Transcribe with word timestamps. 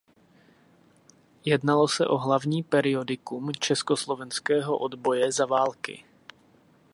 Jednalo 1.45 1.87
se 1.87 2.07
o 2.07 2.17
hlavní 2.17 2.63
periodikum 2.63 3.51
československého 3.53 4.77
odboje 4.77 5.31
za 5.31 5.45
války. 5.45 6.05